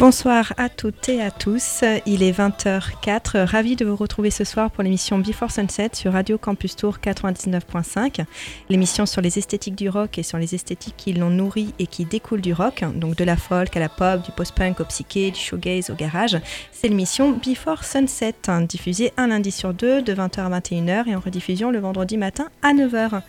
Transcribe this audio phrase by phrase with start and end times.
[0.00, 1.84] Bonsoir à toutes et à tous.
[2.06, 3.44] Il est 20h04.
[3.44, 8.24] Ravi de vous retrouver ce soir pour l'émission Before Sunset sur Radio Campus Tour 99.5.
[8.70, 12.06] L'émission sur les esthétiques du rock et sur les esthétiques qui l'ont nourri et qui
[12.06, 15.38] découlent du rock, donc de la folk à la pop, du post-punk au psyché, du
[15.38, 16.38] showgaze au garage.
[16.72, 21.20] C'est l'émission Before Sunset, diffusée un lundi sur deux de 20h à 21h et en
[21.20, 23.20] rediffusion le vendredi matin à 9h.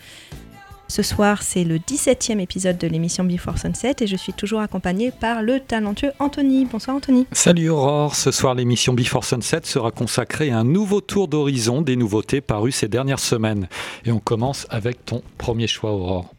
[0.92, 5.12] Ce soir, c'est le 17e épisode de l'émission Before Sunset et je suis toujours accompagnée
[5.12, 6.66] par le talentueux Anthony.
[6.66, 7.28] Bonsoir Anthony.
[7.32, 11.96] Salut Aurore, ce soir l'émission Before Sunset sera consacrée à un nouveau tour d'horizon des
[11.96, 13.70] nouveautés parues ces dernières semaines.
[14.04, 16.34] Et on commence avec ton premier choix Aurore.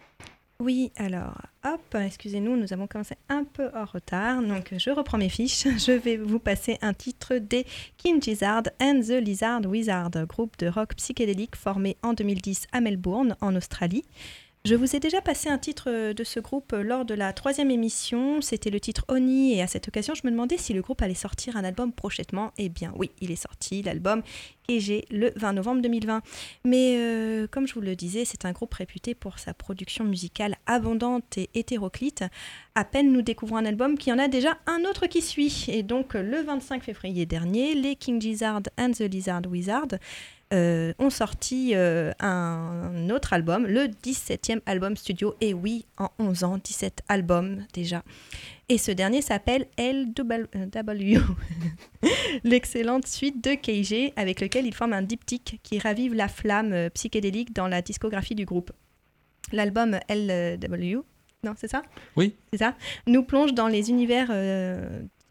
[0.60, 5.28] Oui, alors, hop, excusez-nous, nous avons commencé un peu en retard, donc je reprends mes
[5.28, 5.66] fiches.
[5.78, 10.68] Je vais vous passer un titre des King Gizzard and the Lizard Wizard, groupe de
[10.68, 14.04] rock psychédélique formé en 2010 à Melbourne, en Australie.
[14.64, 17.32] Je vous ai déjà passé un titre euh, de ce groupe euh, lors de la
[17.32, 18.40] troisième émission.
[18.40, 19.54] C'était le titre Oni.
[19.54, 22.52] Et à cette occasion, je me demandais si le groupe allait sortir un album prochainement.
[22.58, 24.22] Eh bien, oui, il est sorti, l'album
[24.78, 26.22] j'ai le 20 novembre 2020.
[26.64, 30.56] Mais euh, comme je vous le disais, c'est un groupe réputé pour sa production musicale
[30.66, 32.24] abondante et hétéroclite.
[32.74, 35.66] À peine nous découvrons un album qui en a déjà un autre qui suit.
[35.68, 39.88] Et donc, le 25 février dernier, les King Gizzard and the Lizard Wizard
[40.52, 45.34] euh, ont sorti euh, un autre album, le 17e album studio.
[45.40, 48.02] Et oui, en 11 ans, 17 albums déjà.
[48.68, 51.18] Et ce dernier s'appelle LW,
[52.44, 56.90] l'excellente suite de KG avec lequel il forme un diptyque qui ravive la flamme euh,
[56.90, 58.72] psychédélique dans la discographie du groupe.
[59.52, 60.98] L'album LW,
[61.44, 61.82] non, c'est ça?
[62.16, 62.36] Oui.
[62.52, 62.74] C'est ça?
[63.06, 64.30] Nous plonge dans les univers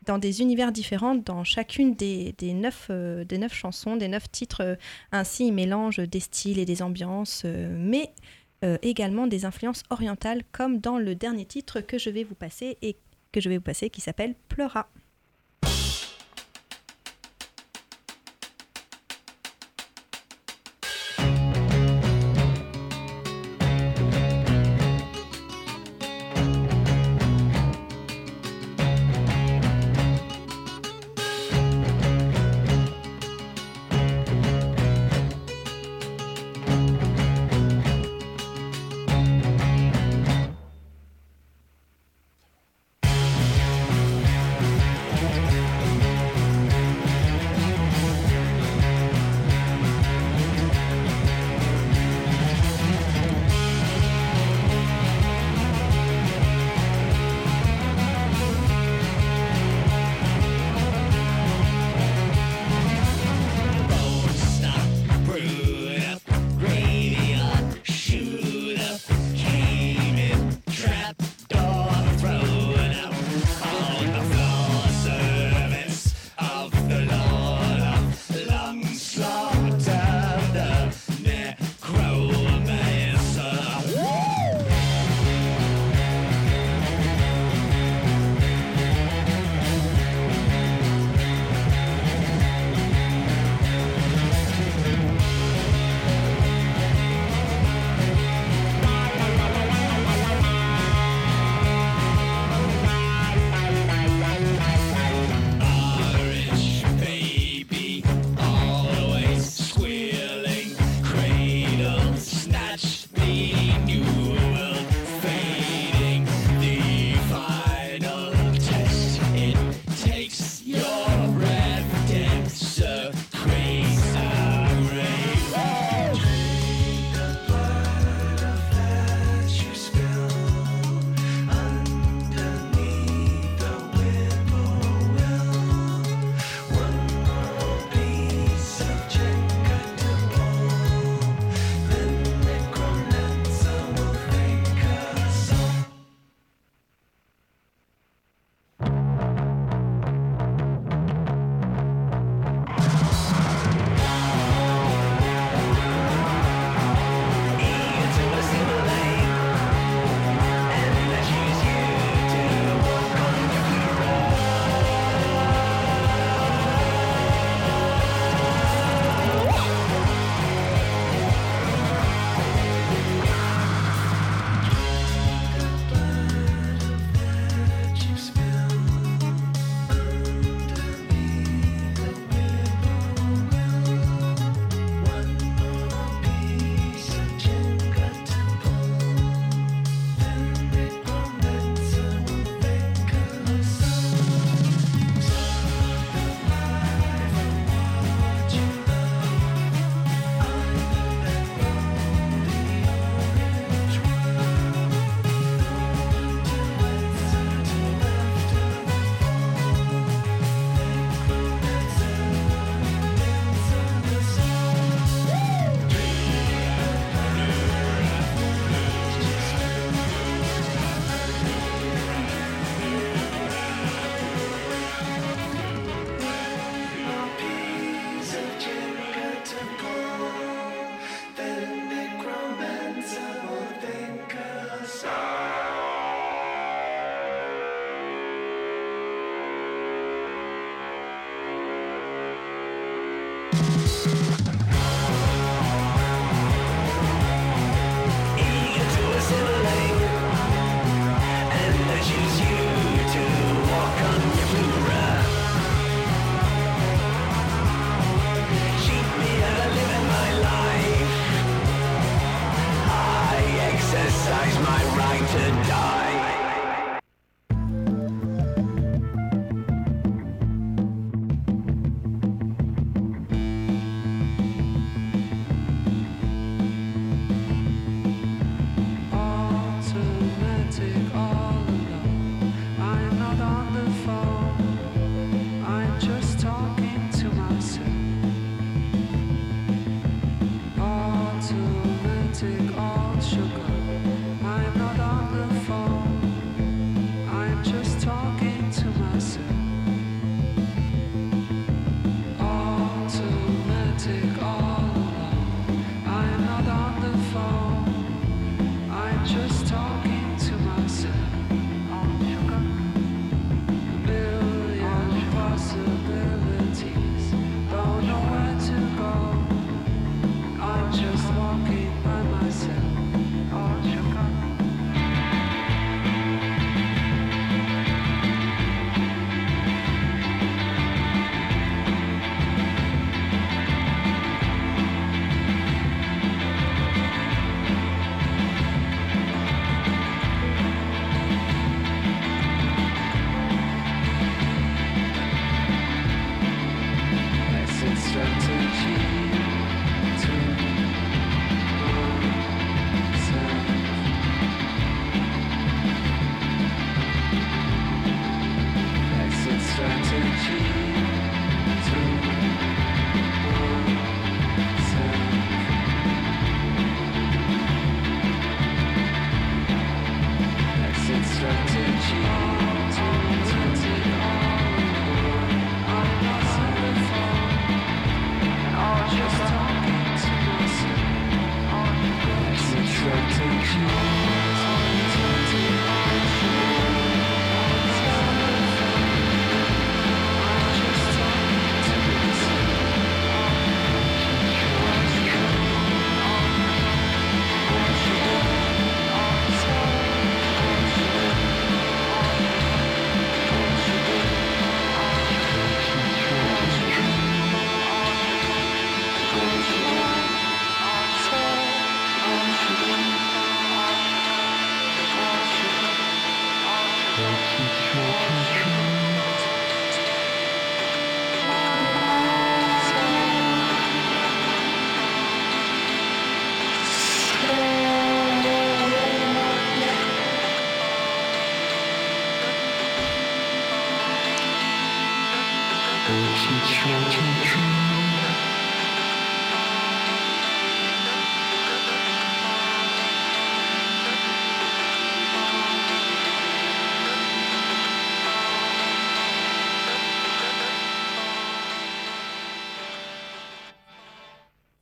[0.05, 4.61] dans des univers différents dans chacune des, neuf, euh, des neuf chansons, des neuf titres.
[4.61, 4.75] Euh,
[5.11, 8.11] ainsi, il mélange des styles et des ambiances, euh, mais
[8.83, 12.95] également des influences orientales, comme dans le dernier titre que je vais vous passer et
[13.31, 14.87] que je vais vous passer, qui s'appelle Pleura.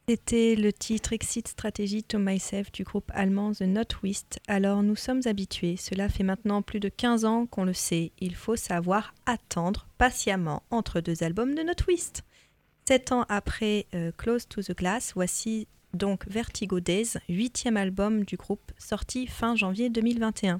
[0.10, 4.39] C'était le titre Exit Strategy to Myself du groupe allemand The Northwest.
[4.48, 8.34] Alors nous sommes habitués, cela fait maintenant plus de 15 ans qu'on le sait, il
[8.34, 12.24] faut savoir attendre patiemment entre deux albums de Northwest.
[12.88, 18.36] Sept ans après euh, Close to the Glass, voici donc Vertigo Days, huitième album du
[18.36, 20.60] groupe sorti fin janvier 2021.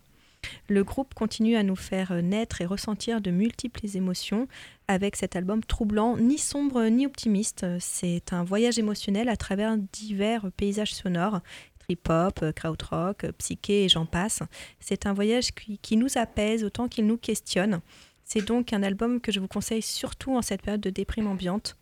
[0.67, 4.48] Le groupe continue à nous faire naître et ressentir de multiples émotions
[4.88, 7.65] avec cet album troublant, ni sombre ni optimiste.
[7.79, 11.41] C'est un voyage émotionnel à travers divers paysages sonores,
[11.79, 14.43] trip-hop, krautrock, psyché et j'en passe.
[14.79, 17.81] C'est un voyage qui, nous apaise autant qu'il nous questionne.
[18.24, 21.77] C'est donc un album que je vous conseille surtout en cette période de déprime ambiante.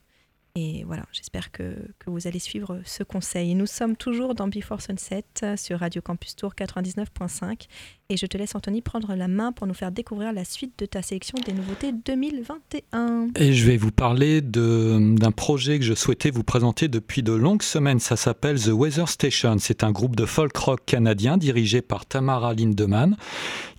[0.55, 3.53] Et voilà, j'espère que, que, vous allez suivre ce conseil.
[3.53, 7.67] Nous sommes toujours dans Before Sunset sur Radio Campus Tour 99.5
[8.09, 10.85] et je te laisse, Anthony, prendre la main pour nous faire découvrir la suite de
[10.85, 13.27] ta sélection des nouveautés 2021.
[13.35, 17.63] Et je vais vous parler d'un projet que je souhaitais vous présenter depuis de longues
[17.63, 17.99] semaines.
[17.99, 19.57] Ça s'appelle The Weather Station.
[19.59, 23.17] C'est un groupe de folk rock canadien dirigé par Tamara Lindemann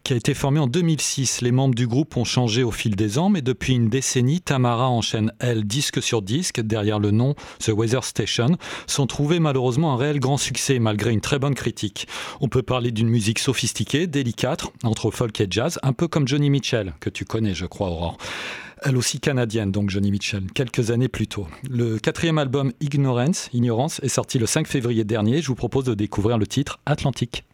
[0.08, 1.42] qui a été formé en 2006.
[1.42, 4.88] Les membres du groupe ont changé au fil des ans, mais depuis une décennie, Tamara
[4.88, 8.56] enchaîne, elle, disque sur disque, derrière le nom The Weather Station,
[8.87, 12.08] sont trouvés malheureusement un réel grand succès, malgré une très bonne critique.
[12.40, 16.50] On peut parler d'une musique sophistiquée, délicate, entre folk et jazz, un peu comme Johnny
[16.50, 18.18] Mitchell, que tu connais, je crois, Aurore
[18.84, 21.48] elle aussi canadienne, donc Johnny Mitchell, quelques années plus tôt.
[21.68, 25.42] Le quatrième album Ignorance, Ignorance est sorti le 5 février dernier.
[25.42, 27.44] Je vous propose de découvrir le titre Atlantique.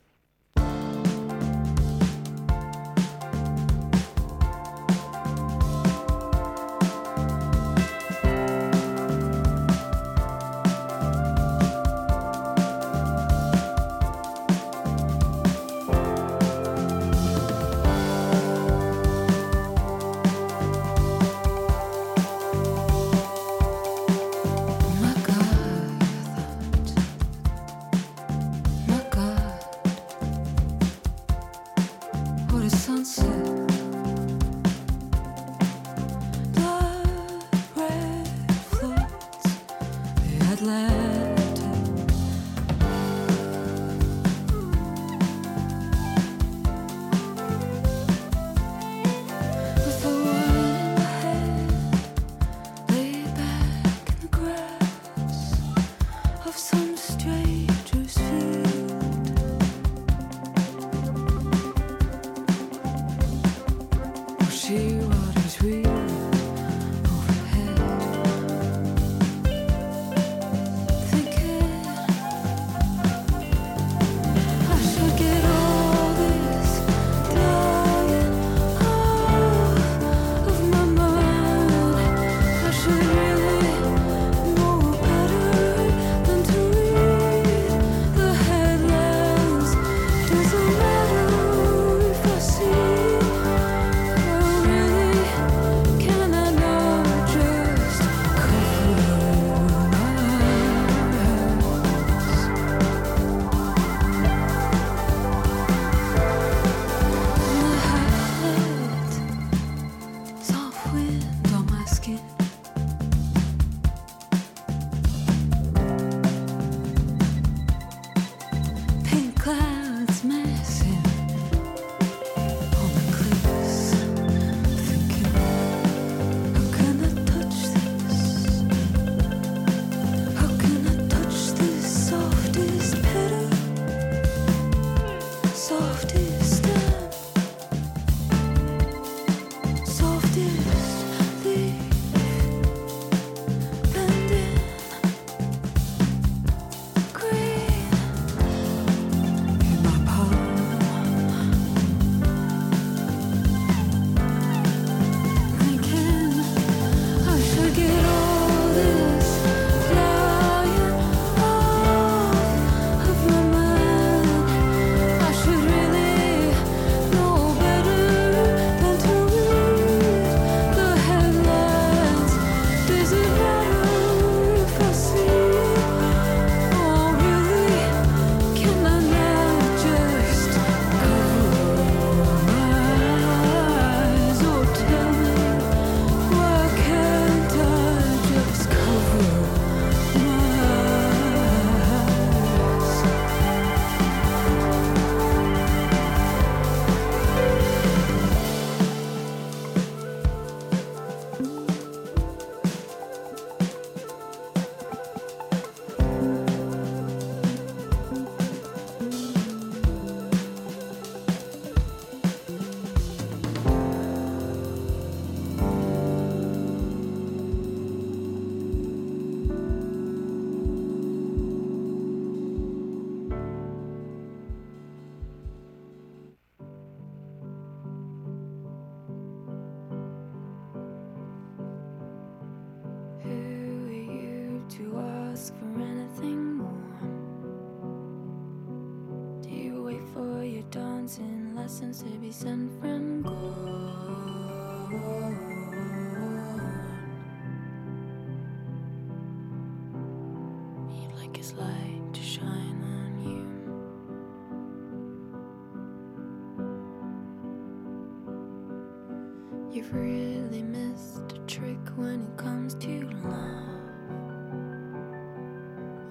[259.74, 263.80] You've really missed a trick when it comes to love.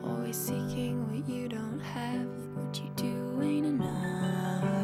[0.04, 2.28] Always seeking what you don't have,
[2.58, 4.83] what you do ain't enough.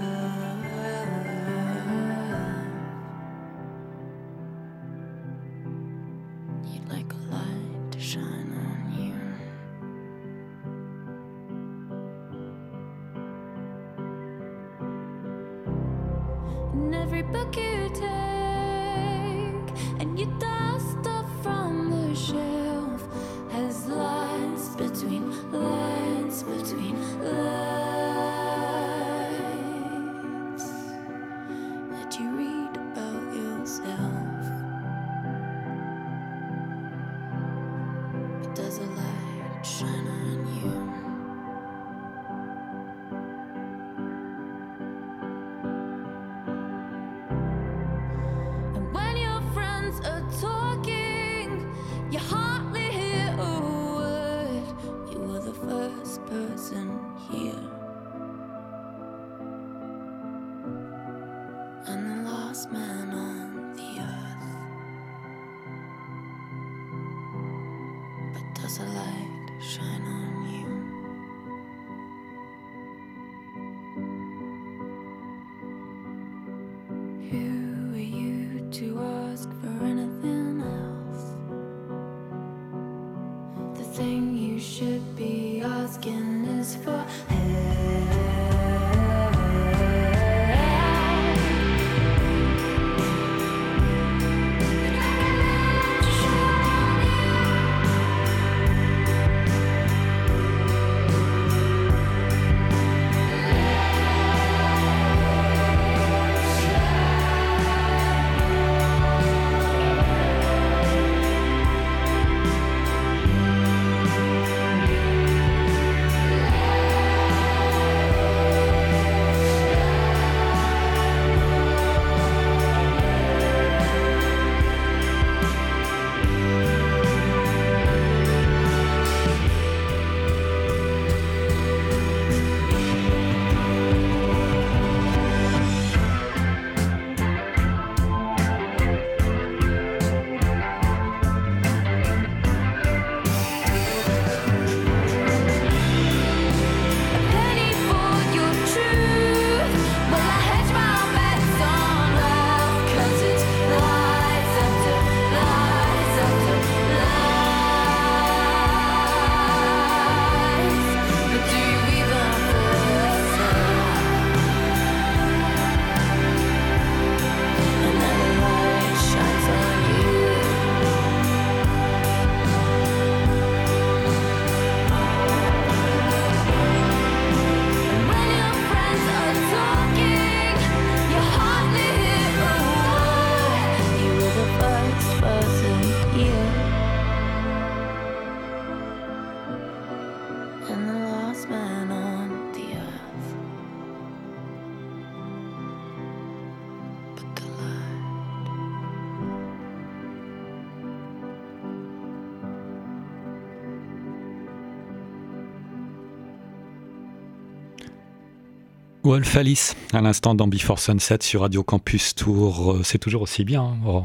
[209.09, 212.74] Wolf Alice, à l'instant dans Before Sunset sur Radio Campus Tour.
[212.74, 213.75] Euh, C'est toujours aussi bien.
[213.83, 214.03] Oh.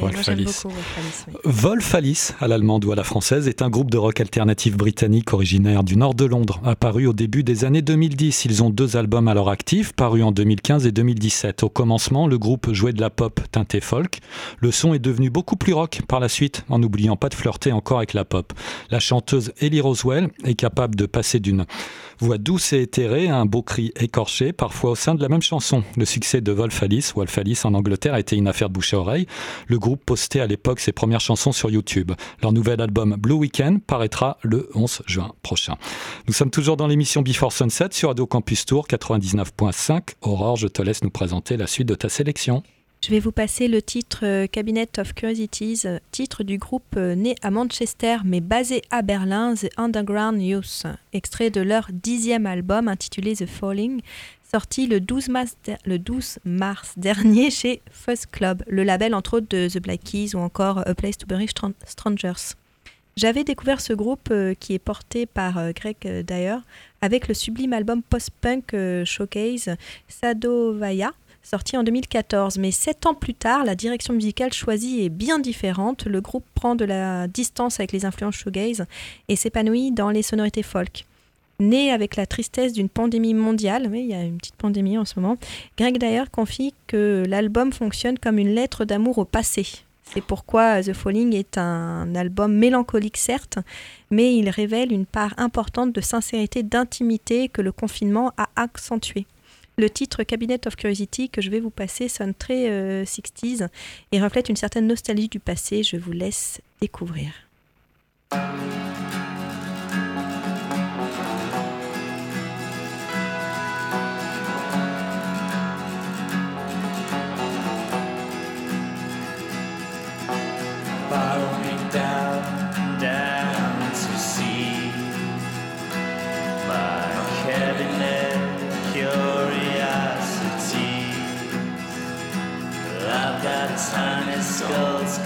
[0.00, 0.62] Wolf Alice.
[0.62, 1.34] beaucoup Wolf Alice, oui.
[1.44, 5.32] Wolf Alice, à l'allemande ou à la française, est un groupe de rock alternatif britannique
[5.32, 8.44] originaire du nord de Londres, apparu au début des années 2010.
[8.44, 11.64] Ils ont deux albums à leur actif, parus en 2015 et 2017.
[11.64, 14.18] Au commencement, le groupe jouait de la pop teintée folk.
[14.60, 17.72] Le son est devenu beaucoup plus rock par la suite, en n'oubliant pas de flirter
[17.72, 18.52] encore avec la pop.
[18.90, 21.66] La chanteuse Ellie Roswell est capable de passer d'une
[22.20, 25.82] voix douce et éthérée un beau cri écorché, parfois au sein de la même chanson.
[25.96, 28.94] Le succès de Wolf Alice, Wolf Alice en Angleterre, a été une affaire de bouche
[28.94, 29.26] à oreille.
[29.66, 32.12] Le groupe postait à l'époque ses premières chansons sur YouTube.
[32.42, 35.76] Leur nouvel album Blue Weekend paraîtra le 11 juin prochain.
[36.26, 40.14] Nous sommes toujours dans l'émission Before Sunset sur Radio Campus Tour 99.5.
[40.22, 42.62] Aurore, je te laisse nous présenter la suite de ta sélection.
[43.06, 47.14] Je vais vous passer le titre euh, Cabinet of Curiosities, euh, titre du groupe euh,
[47.14, 52.88] né à Manchester mais basé à Berlin, The Underground Youth, extrait de leur dixième album
[52.88, 54.00] intitulé The Falling,
[54.50, 59.36] sorti le 12 mars, der- le 12 mars dernier chez Fuzz Club, le label entre
[59.36, 62.54] autres de The Black Keys ou encore A Place to Bury Stran- Strangers.
[63.16, 66.56] J'avais découvert ce groupe qui est porté par Greg euh, Dyer
[67.00, 69.76] avec le sublime album post-punk Showcase
[70.08, 71.12] Sadovaya,
[71.46, 72.58] sorti en 2014.
[72.58, 76.06] Mais sept ans plus tard, la direction musicale choisie est bien différente.
[76.06, 78.84] Le groupe prend de la distance avec les influences shoegaze
[79.28, 81.06] et s'épanouit dans les sonorités folk.
[81.58, 85.06] Né avec la tristesse d'une pandémie mondiale, oui, il y a une petite pandémie en
[85.06, 85.38] ce moment,
[85.78, 89.66] Greg Dyer confie que l'album fonctionne comme une lettre d'amour au passé.
[90.12, 93.58] C'est pourquoi The Falling est un album mélancolique certes,
[94.10, 99.24] mais il révèle une part importante de sincérité, d'intimité que le confinement a accentué.
[99.78, 103.68] Le titre Cabinet of Curiosity que je vais vous passer sonne très euh, 60s
[104.10, 105.82] et reflète une certaine nostalgie du passé.
[105.82, 107.32] Je vous laisse découvrir.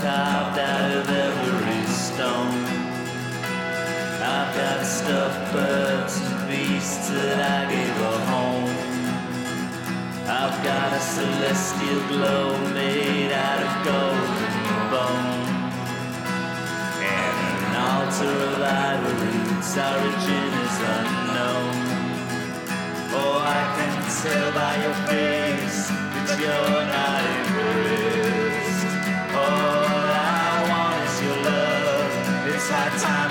[0.03, 2.65] Carved out of every stone.
[4.23, 8.71] I've got stuffed birds and beasts that I gave a home.
[10.27, 15.41] I've got a celestial glow made out of golden bone.
[17.05, 17.37] And
[17.67, 21.77] an altar of ivory, its origin is unknown.
[23.21, 25.89] Oh, I can tell by your face
[26.25, 28.51] that you're not impressed.
[29.35, 29.80] All oh,
[32.99, 33.30] time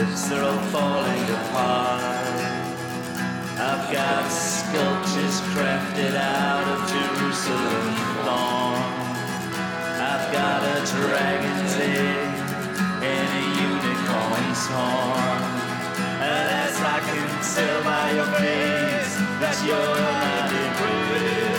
[0.00, 2.02] manuscripts, they're all falling apart.
[3.58, 8.80] I've got sculptures crafted out of Jerusalem thorn.
[10.00, 12.30] I've got a dragon's egg
[13.02, 15.42] and a unicorn's horn.
[16.22, 21.49] And as I can tell by your face that you're not impressed.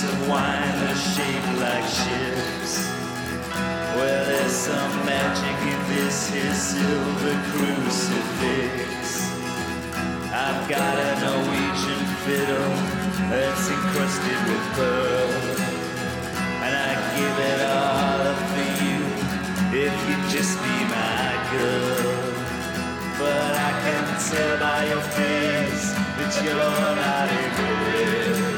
[0.00, 2.88] Goblets of wine that are shaped like ships.
[3.96, 9.30] Well, there's some magic in this here silver crucifix.
[10.32, 12.74] I've got a Norwegian fiddle
[13.28, 15.30] that's encrusted with pearl.
[16.64, 18.98] And I'd give it all up for you
[19.84, 22.10] if you'd just be my girl.
[23.18, 27.50] But I can tell by your face that you're not a
[28.42, 28.49] All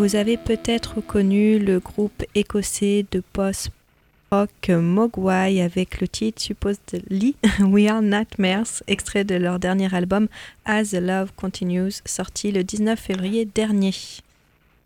[0.00, 7.86] Vous avez peut-être connu le groupe écossais de post-rock Mogwai avec le titre Supposedly We
[7.86, 10.28] Are Nightmares, extrait de leur dernier album
[10.64, 13.92] As the Love Continues, sorti le 19 février dernier.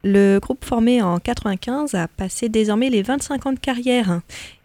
[0.03, 4.21] Le groupe formé en 95 a passé désormais les 25 ans de carrière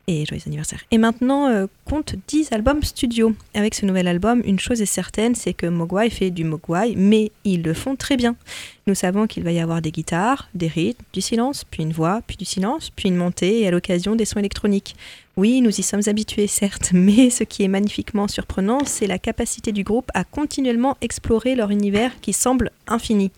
[0.10, 0.82] et joyeux anniversaire.
[0.90, 3.34] Et maintenant euh, compte 10 albums studio.
[3.54, 7.32] Avec ce nouvel album, une chose est certaine, c'est que Mogwai fait du Mogwai, mais
[7.46, 8.36] ils le font très bien.
[8.88, 12.22] Nous savons qu'il va y avoir des guitares, des rythmes, du silence, puis une voix,
[12.26, 14.96] puis du silence, puis une montée et à l'occasion des sons électroniques.
[15.38, 19.72] Oui, nous y sommes habitués, certes, mais ce qui est magnifiquement surprenant, c'est la capacité
[19.72, 23.32] du groupe à continuellement explorer leur univers qui semble infini.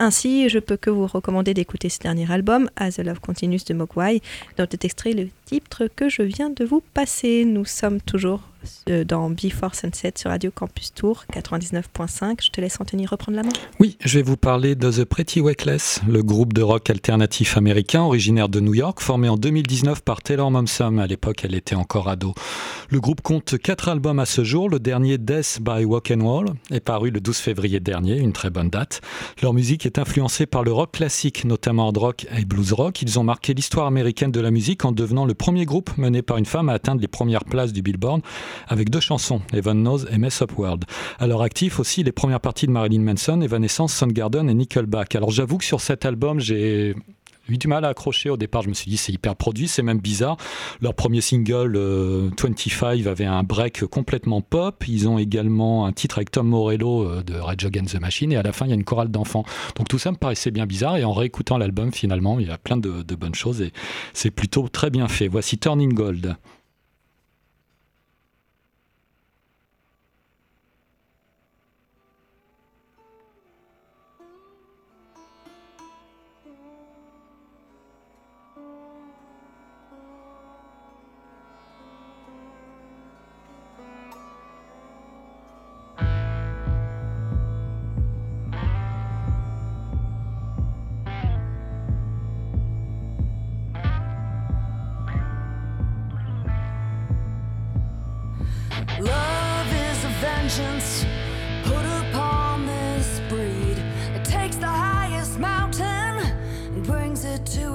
[0.00, 3.74] Ainsi, je peux que vous recommander d'écouter ce dernier album, As the Love Continues de
[3.74, 4.20] Mogwai,
[4.56, 7.44] dont est extrait le titre que je viens de vous passer.
[7.44, 8.42] Nous sommes toujours
[9.06, 12.44] dans Before Sunset sur Radio Campus Tour 99.5.
[12.44, 13.52] Je te laisse Anthony reprendre la main.
[13.80, 18.02] Oui, je vais vous parler de The Pretty Reckless, le groupe de rock alternatif américain
[18.02, 20.98] originaire de New York, formé en 2019 par Taylor Momsen.
[20.98, 22.34] À l'époque, elle était encore ado.
[22.90, 24.68] Le groupe compte quatre albums à ce jour.
[24.68, 28.50] Le dernier, Death by Walk and Wall, est paru le 12 février dernier, une très
[28.50, 29.00] bonne date.
[29.42, 33.02] Leur musique est influencée par le rock classique, notamment hard rock et blues rock.
[33.02, 36.38] Ils ont marqué l'histoire américaine de la musique en devenant le premier groupe mené par
[36.38, 38.22] une femme à atteindre les premières places du Billboard
[38.68, 39.78] avec deux chansons, Evan
[40.10, 40.84] et Mess Up World.
[41.18, 45.14] À leur actif aussi les premières parties de Marilyn Manson, Evanescence, Soundgarden et Nickelback.
[45.14, 46.94] Alors j'avoue que sur cet album, j'ai
[47.48, 48.62] eu du mal à accrocher au départ.
[48.62, 50.36] Je me suis dit c'est hyper produit, c'est même bizarre.
[50.80, 54.84] Leur premier single, euh, 25, avait un break complètement pop.
[54.86, 58.36] Ils ont également un titre avec Tom Morello euh, de Rage Against the Machine et
[58.36, 59.44] à la fin il y a une chorale d'enfants.
[59.76, 62.58] Donc tout ça me paraissait bien bizarre et en réécoutant l'album finalement il y a
[62.58, 63.72] plein de bonnes choses et
[64.12, 65.28] c'est plutôt très bien fait.
[65.28, 66.36] Voici Turning Gold.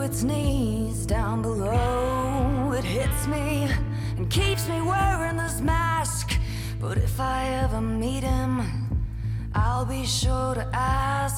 [0.04, 1.06] Its knees.
[1.06, 3.70] Down below, it hits me
[4.18, 6.38] and keeps me wearing this mask.
[6.80, 8.62] But if I ever meet him,
[9.56, 11.33] I'll be sure to ask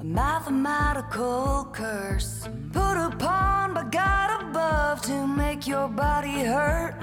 [0.00, 6.94] a mathematical curse put upon by God above to make your body hurt.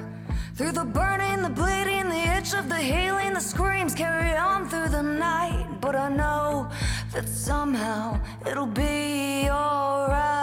[0.56, 4.90] Through the burning, the bleeding, the itch of the healing, the screams carry on through
[4.90, 5.78] the night.
[5.80, 6.70] But I know
[7.14, 8.20] that somehow
[8.50, 10.37] it'll be alright.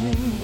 [0.00, 0.39] Me,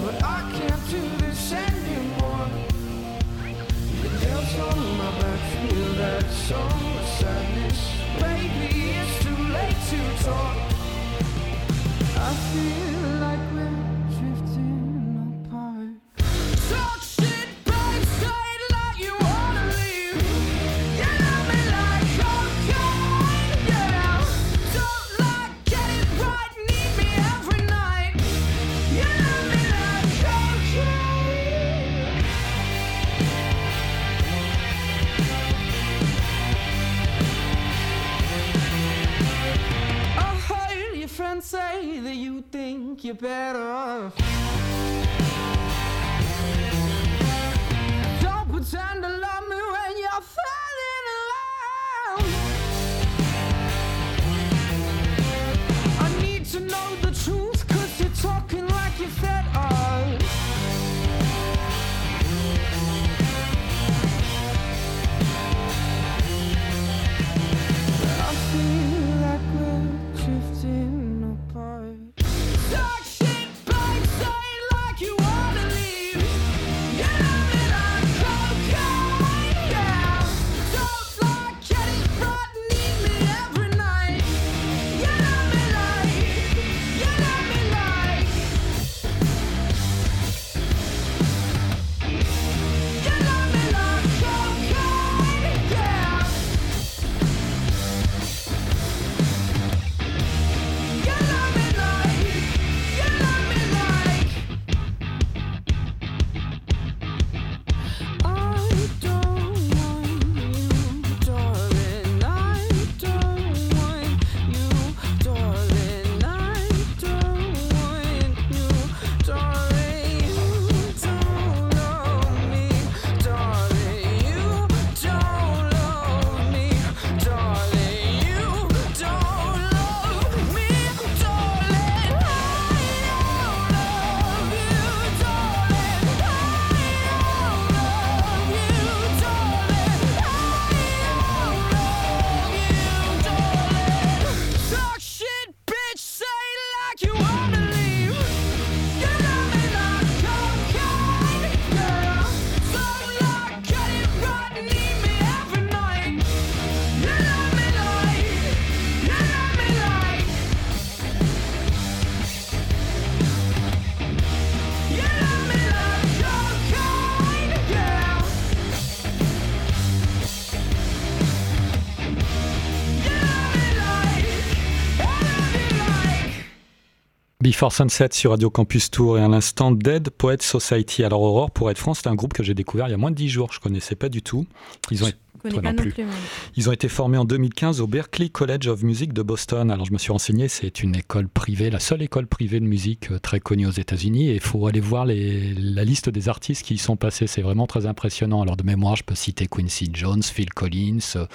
[177.56, 181.04] Before Sunset sur Radio Campus Tour et à l'instant Dead Poet Society.
[181.04, 183.10] Alors Aurore, pour être franc, c'est un groupe que j'ai découvert il y a moins
[183.10, 184.46] de 10 jours, je connaissais pas du tout.
[184.90, 185.10] Ils ont,
[185.50, 185.92] connais Toi pas non non plus.
[185.92, 186.04] plus.
[186.04, 186.14] moi.
[186.56, 189.70] ils ont été formés en 2015 au Berklee College of Music de Boston.
[189.70, 193.10] Alors je me suis renseigné, c'est une école privée, la seule école privée de musique
[193.10, 194.30] euh, très connue aux États-Unis.
[194.30, 197.42] Et il faut aller voir les- la liste des artistes qui y sont passés, c'est
[197.42, 198.42] vraiment très impressionnant.
[198.42, 201.26] Alors de mémoire, je peux citer Quincy Jones, Phil Collins, euh,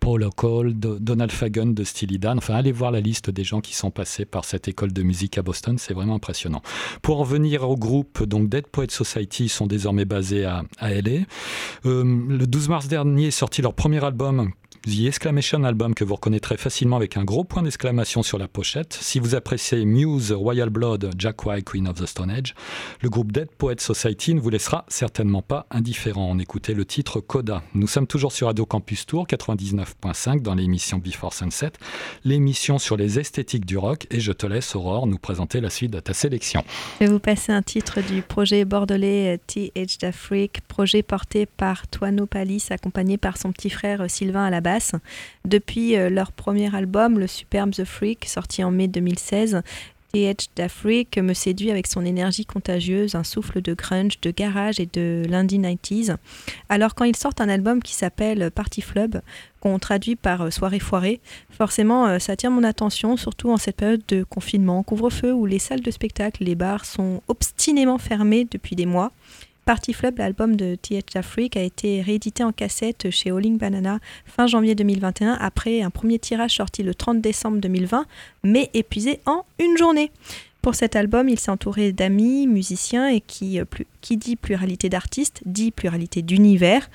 [0.00, 2.38] Paul O'Call, Do- Donald Fagen de Steely Dan.
[2.38, 5.38] Enfin, allez voir la liste des gens qui sont passés par cette école de musique
[5.38, 6.62] à Boston, c'est vraiment impressionnant.
[7.02, 10.90] Pour en venir au groupe, donc Dead Poet Society, ils sont désormais basés à, à
[10.92, 11.22] LA.
[11.86, 14.52] Euh, le 12 mars dernier est sorti leur premier album.
[14.86, 18.96] The Exclamation Album que vous reconnaîtrez facilement avec un gros point d'exclamation sur la pochette.
[18.98, 22.54] Si vous appréciez Muse, Royal Blood, Jack White, Queen of the Stone Age,
[23.02, 26.30] le groupe Dead Poet Society ne vous laissera certainement pas indifférent.
[26.30, 27.62] On écoutait le titre Coda.
[27.74, 31.72] Nous sommes toujours sur Radio Campus Tour 99.5 dans l'émission Before Sunset,
[32.24, 35.90] l'émission sur les esthétiques du rock et je te laisse Aurore nous présenter la suite
[35.90, 36.64] de ta sélection.
[37.00, 41.86] Je vais vous passer un titre du projet bordelais euh, TH d'Afrique, projet porté par
[41.86, 44.62] Toano Palis, accompagné par son petit frère euh, Sylvain à la
[45.44, 49.62] Depuis euh, leur premier album, le superbe The Freak, sorti en mai 2016,
[50.12, 54.88] TH d'Afrique me séduit avec son énergie contagieuse, un souffle de grunge, de garage et
[54.92, 56.16] de lundi 90s.
[56.68, 59.20] Alors quand ils sortent un album qui s'appelle Party Flub,
[59.60, 63.76] qu'on traduit par euh, soirée foirée, forcément euh, ça attire mon attention, surtout en cette
[63.76, 68.74] période de confinement, couvre-feu où les salles de spectacle, les bars sont obstinément fermés depuis
[68.74, 69.12] des mois.
[69.64, 74.46] Party Flub, l'album de TH Afrique, a été réédité en cassette chez Howling Banana fin
[74.46, 78.06] janvier 2021 après un premier tirage sorti le 30 décembre 2020,
[78.42, 80.10] mais épuisé en une journée.
[80.62, 84.88] Pour cet album, il s'est entouré d'amis, musiciens et qui, euh, plus- qui dit pluralité
[84.88, 86.90] d'artistes, dit pluralité d'univers.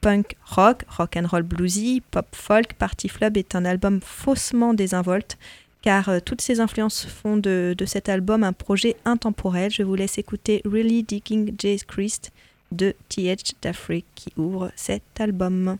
[0.00, 5.36] Punk rock, rock and roll bluesy, pop folk, Party Flub est un album faussement désinvolte
[5.84, 9.70] car euh, toutes ces influences font de, cet album un projet intemporel.
[9.70, 12.32] Je vous laisse écouter Really Digging Jay's Christ
[12.72, 13.52] de T.H.
[13.60, 15.76] D'Afrique qui ouvre cet album.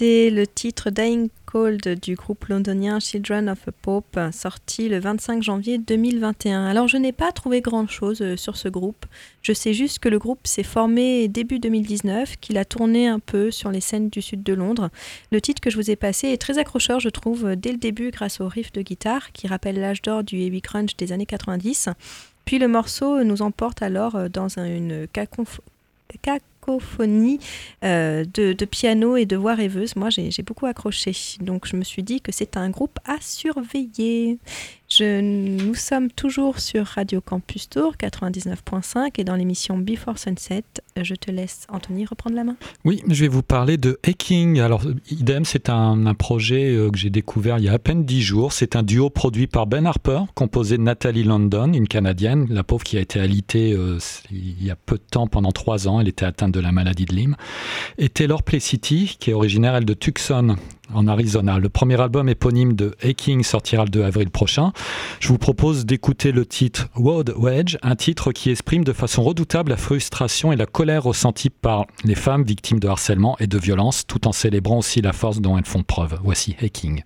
[0.00, 5.42] C'était le titre Dying Cold du groupe londonien Children of a Pope, sorti le 25
[5.42, 6.64] janvier 2021.
[6.64, 9.04] Alors je n'ai pas trouvé grand-chose euh, sur ce groupe.
[9.42, 13.50] Je sais juste que le groupe s'est formé début 2019, qu'il a tourné un peu
[13.50, 14.88] sur les scènes du sud de Londres.
[15.32, 18.10] Le titre que je vous ai passé est très accrocheur, je trouve, dès le début
[18.10, 21.90] grâce au riff de guitare qui rappelle l'âge d'or du heavy crunch des années 90.
[22.46, 25.60] Puis le morceau nous emporte alors euh, dans un- une cacophonie
[26.68, 29.96] euh, de, de piano et de voix rêveuse.
[29.96, 31.12] Moi, j'ai j'ai beaucoup accroché.
[31.40, 34.38] Donc, je me suis dit que c'est un groupe à surveiller.
[34.98, 40.64] Nous sommes toujours sur Radio Campus Tour 99.5 et dans l'émission Before Sunset.
[41.00, 42.56] Je te laisse, Anthony, reprendre la main.
[42.84, 44.58] Oui, je vais vous parler de Hacking.
[44.58, 48.20] Alors, idem, c'est un, projet euh, que j'ai découvert il y a à peine dix
[48.20, 48.52] jours.
[48.52, 52.82] C'est un duo produit par Ben Harper, composé de Nathalie London, une Canadienne, la pauvre
[52.82, 53.98] qui a été alitée euh,
[54.32, 56.00] il y a peu de temps, pendant trois ans.
[56.00, 57.36] Elle était atteinte de la maladie de Lyme.
[57.96, 60.56] Et Taylor Plessity, qui est originaire, elle, de Tucson,
[60.94, 61.58] en Arizona.
[61.58, 64.72] Le premier album éponyme de Hacking sortira le 2 avril prochain.
[65.20, 69.70] Je vous propose d'écouter le titre World Wedge, un titre qui exprime de façon redoutable
[69.70, 74.06] la frustration et la colère ressentie par les femmes victimes de harcèlement et de violence,
[74.06, 76.18] tout en célébrant aussi la force dont elles font preuve.
[76.22, 77.02] Voici Hacking.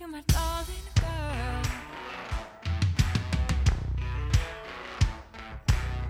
[0.00, 1.62] To my darling girl.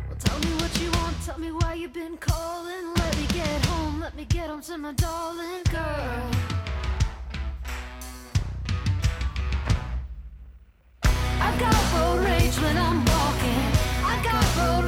[0.06, 2.94] Well, tell me what you want, tell me why you've been calling.
[2.94, 6.30] Let me get home, let me get home to my darling girl.
[11.02, 13.62] I got road rage when I'm walking.
[14.12, 14.79] I got road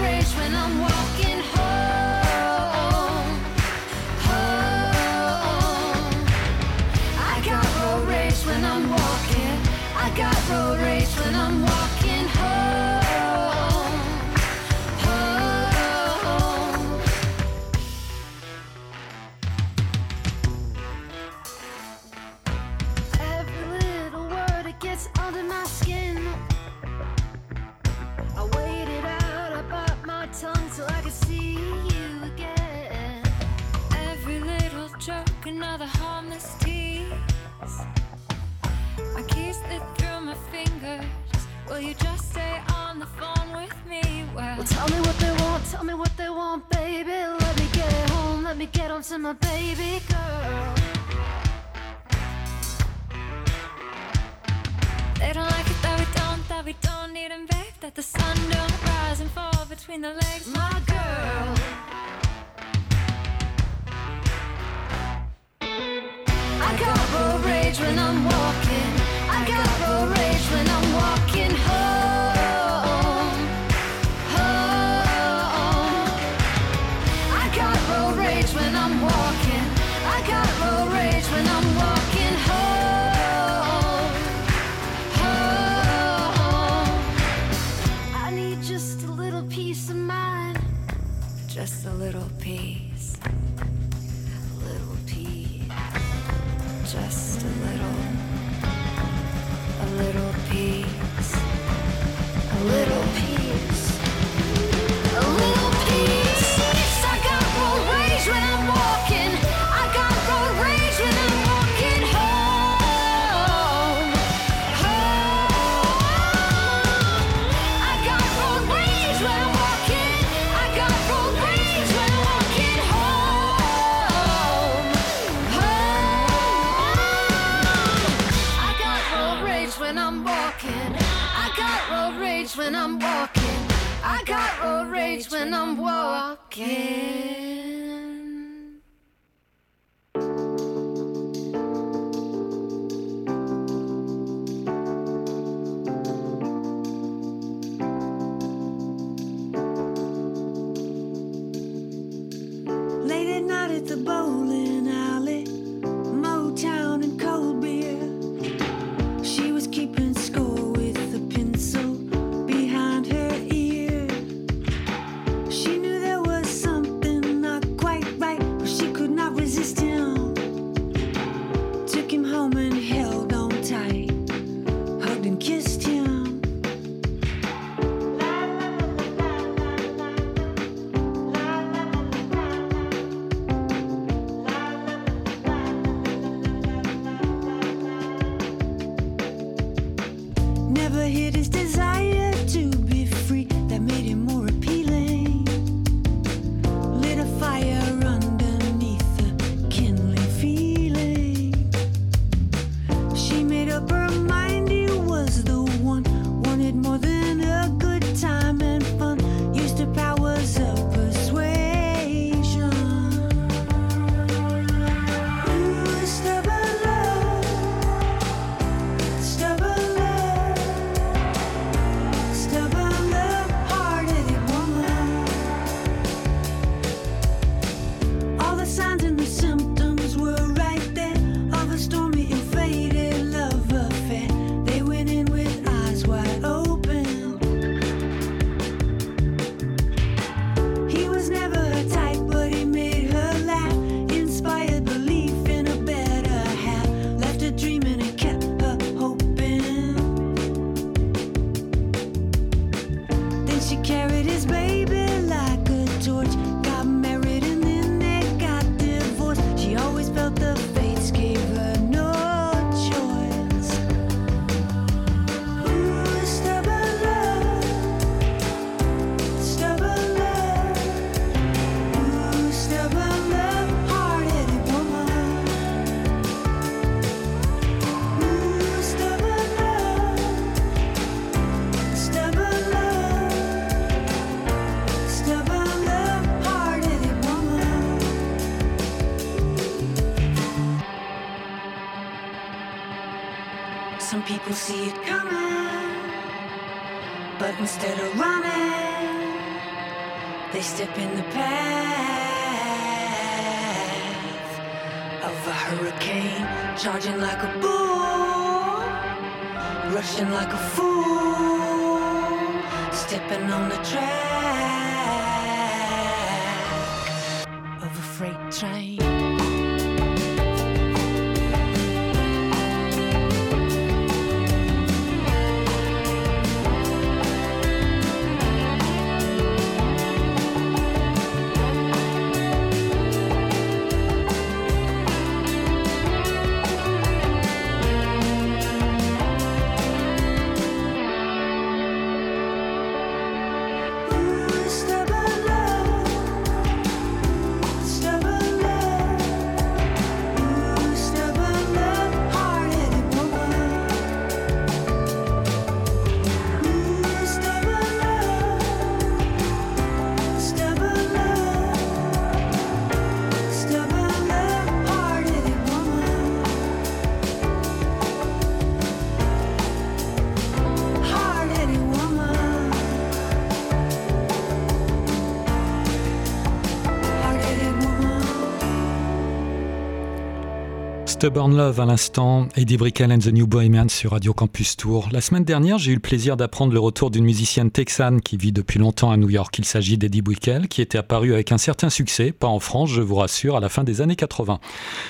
[381.22, 385.08] Stubborn Love à l'instant, Eddie Brickell and the New Bohemians sur Radio Campus Tour.
[385.12, 388.50] La semaine dernière, j'ai eu le plaisir d'apprendre le retour d'une musicienne texane qui vit
[388.50, 389.56] depuis longtemps à New York.
[389.56, 393.02] Il s'agit d'Eddie Brickell, qui était apparu avec un certain succès, pas en France, je
[393.02, 394.58] vous rassure, à la fin des années 80.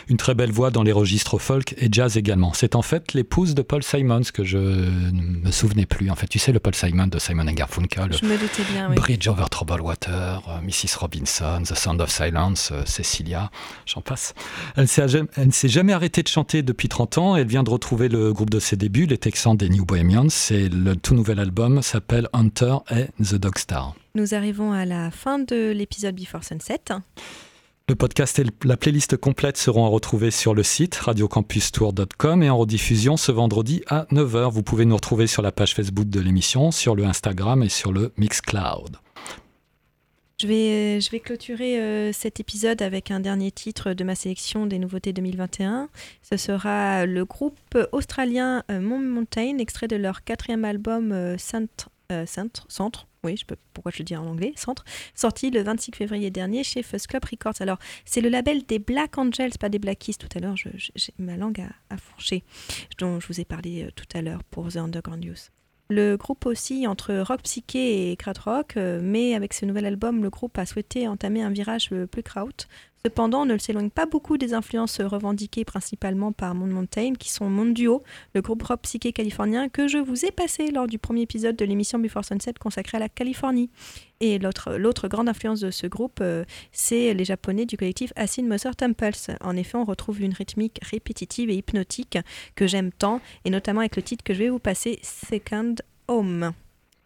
[0.08, 2.52] Une très belle voix dans les registres folk et jazz également.
[2.52, 6.10] C'est en fait l'épouse de Paul Simons que je ne me souvenais plus.
[6.10, 8.96] En fait, tu sais, le Paul Simon de Simon Garfunkel, Je me doutais bien, oui.
[8.96, 10.98] Bridge over Troubled Water, euh, Mrs.
[11.00, 13.50] Robinson, The Sound of Silence, euh, Cecilia,
[13.86, 14.34] j'en passe.
[14.76, 17.36] Elle ne s'est jamais arrêtée de chanter depuis 30 ans.
[17.36, 20.26] Elle vient de retrouver le groupe de ses débuts, les Texans des New Bohemians.
[20.50, 23.94] Et le tout nouvel album s'appelle Hunter et The Dog Star.
[24.16, 26.80] Nous arrivons à la fin de l'épisode Before Sunset.
[27.88, 32.58] Le podcast et la playlist complète seront à retrouver sur le site radiocampustour.com et en
[32.58, 34.50] rediffusion ce vendredi à 9h.
[34.50, 37.92] Vous pouvez nous retrouver sur la page Facebook de l'émission, sur le Instagram et sur
[37.92, 38.96] le Mixcloud.
[40.42, 40.48] Je
[41.10, 45.88] vais, clôturer euh, cet épisode avec un dernier titre de ma sélection des nouveautés 2021.
[46.22, 51.90] Ce sera le groupe australien euh, Mount Mountain, extrait de leur quatrième album euh, Centre,
[52.10, 53.40] euh, Centre, oui,
[53.72, 54.84] pourquoi je le dis en anglais, Centre,
[55.14, 57.60] sorti le 26 février dernier chez Fuzz Club Records.
[57.60, 60.16] Alors, c'est le label des Black Angels, pas des Blackies.
[60.16, 62.42] Tout à l'heure, j'ai ma langue à, à fourcher,
[62.98, 65.61] dont je vous ai parlé euh, tout à l'heure pour The Underground News.
[65.90, 70.22] Le groupe aussi entre rock psyché et crowd rock, euh, mais avec ce nouvel album,
[70.22, 72.66] le groupe a souhaité entamer un virage euh, plus kraut.
[73.04, 77.50] Cependant, on ne s'éloigne pas beaucoup des influences revendiquées principalement par Moon Mountain, qui sont
[77.50, 81.22] Mon Duo, le groupe rock psyché californien que je vous ai passé lors du premier
[81.22, 83.70] épisode de l'émission Before Sunset consacrée à la Californie.
[84.20, 88.76] Et l'autre grande influence de ce groupe, euh, c'est les Japonais du collectif Acid Mother
[88.76, 89.36] Temples.
[89.40, 92.18] En effet, on retrouve une rythmique répétitive et hypnotique
[92.54, 95.74] que j'aime tant, et notamment avec le titre que je vais vous passer, Second
[96.06, 96.52] Home.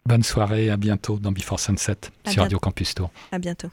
[0.05, 3.09] Bonne soirée, à bientôt dans Before Sunset À sur Radio Campus Tour.
[3.31, 3.69] À bientôt.